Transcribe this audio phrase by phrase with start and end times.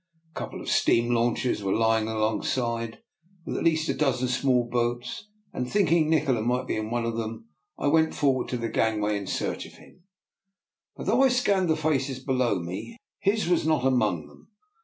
[0.33, 3.03] A couple of steam launches were lying alongside,
[3.45, 7.05] with at least a dozen small boats; and thinking Ni kola might be in one
[7.05, 10.01] of them, I went forward to the gangway in search of him,
[10.95, 13.91] but though I scanned the faces below me, his was not I \\ DR.
[13.91, 13.91] NIKOLA'S EXPERIMENT.
[13.91, 14.47] 127 among them.